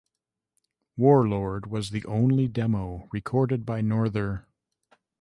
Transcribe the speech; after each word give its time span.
"Warlord" 0.97 1.67
was 1.67 1.91
the 1.91 2.03
only 2.05 2.47
demo 2.47 3.07
recorded 3.11 3.67
by 3.67 3.81
Norther. 3.81 4.47